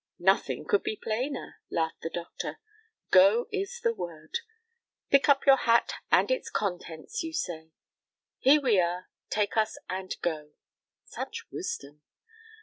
"Nothing 0.17 0.65
could 0.65 0.81
be 0.81 0.95
plainer," 0.95 1.59
laughed 1.69 2.01
the 2.01 2.09
doctor. 2.09 2.59
"Go 3.11 3.47
is 3.51 3.81
the 3.83 3.93
word. 3.93 4.39
Pick 5.11 5.29
up 5.29 5.45
your 5.45 5.57
hat 5.57 5.91
and 6.11 6.31
its 6.31 6.49
contents, 6.49 7.21
you 7.21 7.33
say. 7.33 7.69
Here 8.39 8.61
we 8.61 8.79
are, 8.79 9.11
take 9.29 9.55
us 9.55 9.77
and 9.91 10.15
go. 10.23 10.53
Such 11.05 11.45
wisdom! 11.51 12.01